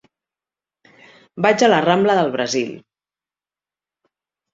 Vaig 1.45 1.65
a 1.67 1.69
la 1.69 1.81
rambla 1.85 2.15
del 2.21 2.31
Brasil. 2.37 2.73